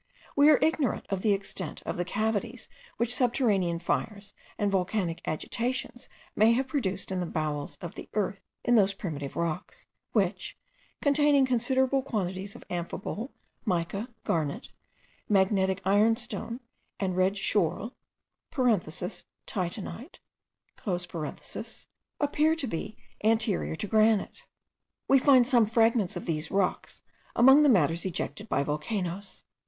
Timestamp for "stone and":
16.15-17.15